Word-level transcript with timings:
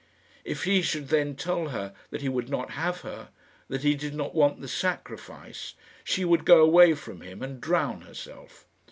If 0.43 0.63
he 0.63 0.81
should 0.81 1.09
then 1.09 1.35
tell 1.35 1.67
her 1.69 1.93
that 2.09 2.21
he 2.21 2.27
would 2.27 2.49
not 2.49 2.71
have 2.71 3.01
her, 3.01 3.29
that 3.67 3.83
he 3.83 3.93
did 3.93 4.15
not 4.15 4.33
want 4.33 4.59
the 4.59 4.67
sacrifice, 4.67 5.75
she 6.03 6.25
would 6.25 6.43
go 6.43 6.63
away 6.63 6.95
from 6.95 7.21
him 7.21 7.43
and 7.43 7.61
drown 7.61 8.01
herself. 8.01 8.65